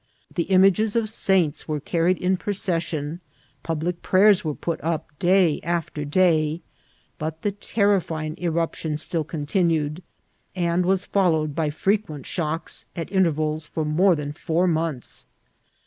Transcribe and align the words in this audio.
The 0.33 0.45
images 0.49 0.95
of 0.95 1.11
saints 1.11 1.67
were 1.67 1.79
carried 1.79 2.17
in 2.17 2.35
procession, 2.35 3.19
public 3.61 4.01
prayers 4.01 4.43
were 4.43 4.55
put 4.55 4.83
up, 4.83 5.05
day 5.19 5.59
after 5.61 6.03
day; 6.05 6.61
but 7.19 7.43
the 7.43 7.51
terrifying 7.51 8.31
ACCOUNT 8.33 8.39
OF 8.39 8.43
LA 8.43 8.47
ANTIGUA* 8.47 8.57
eruption 8.57 8.97
still 8.97 9.23
continued, 9.23 10.03
and 10.55 10.87
was 10.87 11.05
followed 11.05 11.53
by 11.53 11.69
frequent 11.69 12.25
shocks, 12.25 12.85
at 12.95 13.11
intervals, 13.11 13.67
for 13.67 13.85
more 13.85 14.15
than 14.15 14.31
four 14.33 14.65
months. 14.65 15.27